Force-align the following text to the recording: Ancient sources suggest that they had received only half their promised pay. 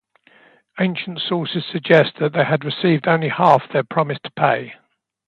Ancient 0.79 1.19
sources 1.19 1.63
suggest 1.71 2.15
that 2.17 2.33
they 2.33 2.43
had 2.45 2.65
received 2.65 3.07
only 3.07 3.29
half 3.29 3.71
their 3.71 3.83
promised 3.83 4.33
pay. 4.35 4.73